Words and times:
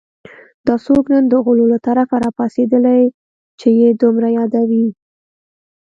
دا 0.67 0.75
څوک 0.85 1.03
نن 1.13 1.23
د 1.29 1.33
غولو 1.43 1.65
له 1.73 1.77
طرفه 1.87 2.15
راپاڅېدلي 2.25 3.01
چې 3.59 3.67
یې 3.79 3.89
دومره 4.01 4.27
یادوي 4.37 4.87